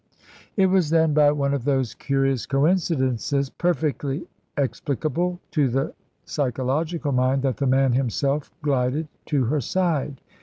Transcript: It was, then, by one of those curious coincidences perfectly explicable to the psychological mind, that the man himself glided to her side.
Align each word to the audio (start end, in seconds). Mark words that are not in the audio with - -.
It 0.57 0.65
was, 0.65 0.89
then, 0.89 1.13
by 1.13 1.31
one 1.31 1.53
of 1.53 1.63
those 1.63 1.93
curious 1.93 2.47
coincidences 2.47 3.51
perfectly 3.51 4.25
explicable 4.57 5.39
to 5.51 5.67
the 5.69 5.93
psychological 6.25 7.11
mind, 7.11 7.43
that 7.43 7.57
the 7.57 7.67
man 7.67 7.93
himself 7.93 8.49
glided 8.63 9.07
to 9.27 9.43
her 9.45 9.61
side. 9.61 10.19